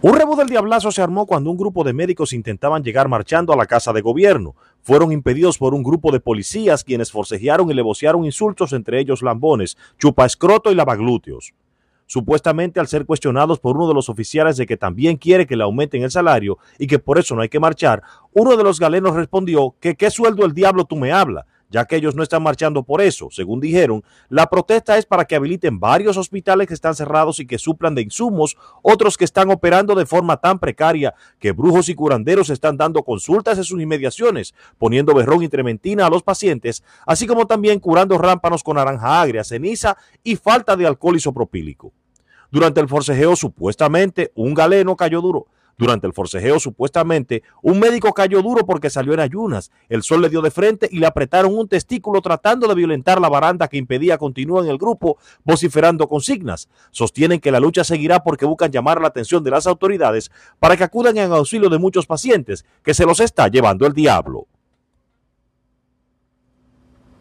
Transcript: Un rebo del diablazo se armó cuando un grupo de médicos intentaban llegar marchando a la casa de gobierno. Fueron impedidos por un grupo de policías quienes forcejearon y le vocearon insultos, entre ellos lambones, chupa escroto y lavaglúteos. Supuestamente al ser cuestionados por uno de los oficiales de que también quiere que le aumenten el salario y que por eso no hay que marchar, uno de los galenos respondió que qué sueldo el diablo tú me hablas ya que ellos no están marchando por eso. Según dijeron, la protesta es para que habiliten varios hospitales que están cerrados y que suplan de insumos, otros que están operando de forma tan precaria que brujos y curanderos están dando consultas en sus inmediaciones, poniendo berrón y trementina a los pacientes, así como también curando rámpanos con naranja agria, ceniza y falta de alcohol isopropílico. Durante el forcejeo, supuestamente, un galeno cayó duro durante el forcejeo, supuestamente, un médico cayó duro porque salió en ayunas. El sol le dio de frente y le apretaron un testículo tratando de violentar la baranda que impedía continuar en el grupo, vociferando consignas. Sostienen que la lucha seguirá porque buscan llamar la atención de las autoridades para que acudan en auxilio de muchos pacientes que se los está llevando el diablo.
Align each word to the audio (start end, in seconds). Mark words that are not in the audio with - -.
Un 0.00 0.14
rebo 0.14 0.36
del 0.36 0.48
diablazo 0.48 0.92
se 0.92 1.02
armó 1.02 1.26
cuando 1.26 1.50
un 1.50 1.56
grupo 1.56 1.82
de 1.82 1.92
médicos 1.92 2.32
intentaban 2.32 2.84
llegar 2.84 3.08
marchando 3.08 3.52
a 3.52 3.56
la 3.56 3.66
casa 3.66 3.92
de 3.92 4.00
gobierno. 4.00 4.54
Fueron 4.80 5.10
impedidos 5.10 5.58
por 5.58 5.74
un 5.74 5.82
grupo 5.82 6.12
de 6.12 6.20
policías 6.20 6.84
quienes 6.84 7.10
forcejearon 7.10 7.68
y 7.68 7.74
le 7.74 7.82
vocearon 7.82 8.24
insultos, 8.24 8.72
entre 8.72 9.00
ellos 9.00 9.22
lambones, 9.22 9.76
chupa 9.98 10.24
escroto 10.24 10.70
y 10.70 10.76
lavaglúteos. 10.76 11.52
Supuestamente 12.06 12.78
al 12.78 12.86
ser 12.86 13.06
cuestionados 13.06 13.58
por 13.58 13.76
uno 13.76 13.88
de 13.88 13.94
los 13.94 14.08
oficiales 14.08 14.56
de 14.56 14.66
que 14.66 14.76
también 14.76 15.16
quiere 15.16 15.48
que 15.48 15.56
le 15.56 15.64
aumenten 15.64 16.04
el 16.04 16.12
salario 16.12 16.58
y 16.78 16.86
que 16.86 17.00
por 17.00 17.18
eso 17.18 17.34
no 17.34 17.42
hay 17.42 17.48
que 17.48 17.58
marchar, 17.58 18.04
uno 18.32 18.56
de 18.56 18.62
los 18.62 18.78
galenos 18.78 19.16
respondió 19.16 19.74
que 19.80 19.96
qué 19.96 20.12
sueldo 20.12 20.46
el 20.46 20.54
diablo 20.54 20.84
tú 20.84 20.94
me 20.94 21.10
hablas 21.10 21.44
ya 21.70 21.84
que 21.84 21.96
ellos 21.96 22.14
no 22.14 22.22
están 22.22 22.42
marchando 22.42 22.82
por 22.82 23.00
eso. 23.00 23.28
Según 23.30 23.60
dijeron, 23.60 24.02
la 24.28 24.48
protesta 24.48 24.98
es 24.98 25.06
para 25.06 25.24
que 25.24 25.36
habiliten 25.36 25.80
varios 25.80 26.16
hospitales 26.16 26.66
que 26.66 26.74
están 26.74 26.94
cerrados 26.94 27.40
y 27.40 27.46
que 27.46 27.58
suplan 27.58 27.94
de 27.94 28.02
insumos, 28.02 28.56
otros 28.82 29.16
que 29.16 29.24
están 29.24 29.50
operando 29.50 29.94
de 29.94 30.06
forma 30.06 30.38
tan 30.38 30.58
precaria 30.58 31.14
que 31.38 31.52
brujos 31.52 31.88
y 31.88 31.94
curanderos 31.94 32.50
están 32.50 32.76
dando 32.76 33.02
consultas 33.02 33.58
en 33.58 33.64
sus 33.64 33.80
inmediaciones, 33.80 34.54
poniendo 34.78 35.14
berrón 35.14 35.42
y 35.42 35.48
trementina 35.48 36.06
a 36.06 36.10
los 36.10 36.22
pacientes, 36.22 36.82
así 37.06 37.26
como 37.26 37.46
también 37.46 37.80
curando 37.80 38.18
rámpanos 38.18 38.62
con 38.62 38.76
naranja 38.76 39.20
agria, 39.20 39.44
ceniza 39.44 39.96
y 40.22 40.36
falta 40.36 40.76
de 40.76 40.86
alcohol 40.86 41.16
isopropílico. 41.16 41.92
Durante 42.50 42.80
el 42.80 42.88
forcejeo, 42.88 43.36
supuestamente, 43.36 44.32
un 44.34 44.54
galeno 44.54 44.96
cayó 44.96 45.20
duro 45.20 45.46
durante 45.78 46.08
el 46.08 46.12
forcejeo, 46.12 46.58
supuestamente, 46.58 47.44
un 47.62 47.78
médico 47.78 48.12
cayó 48.12 48.42
duro 48.42 48.66
porque 48.66 48.90
salió 48.90 49.14
en 49.14 49.20
ayunas. 49.20 49.70
El 49.88 50.02
sol 50.02 50.20
le 50.20 50.28
dio 50.28 50.42
de 50.42 50.50
frente 50.50 50.88
y 50.90 50.98
le 50.98 51.06
apretaron 51.06 51.56
un 51.56 51.68
testículo 51.68 52.20
tratando 52.20 52.66
de 52.66 52.74
violentar 52.74 53.20
la 53.20 53.28
baranda 53.28 53.68
que 53.68 53.76
impedía 53.76 54.18
continuar 54.18 54.64
en 54.64 54.70
el 54.70 54.78
grupo, 54.78 55.18
vociferando 55.44 56.08
consignas. 56.08 56.68
Sostienen 56.90 57.38
que 57.38 57.52
la 57.52 57.60
lucha 57.60 57.84
seguirá 57.84 58.24
porque 58.24 58.44
buscan 58.44 58.72
llamar 58.72 59.00
la 59.00 59.08
atención 59.08 59.44
de 59.44 59.52
las 59.52 59.68
autoridades 59.68 60.30
para 60.58 60.76
que 60.76 60.84
acudan 60.84 61.16
en 61.16 61.30
auxilio 61.30 61.68
de 61.68 61.78
muchos 61.78 62.06
pacientes 62.06 62.66
que 62.82 62.94
se 62.94 63.06
los 63.06 63.20
está 63.20 63.46
llevando 63.46 63.86
el 63.86 63.92
diablo. 63.92 64.48